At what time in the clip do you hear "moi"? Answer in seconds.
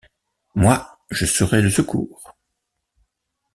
0.55-0.97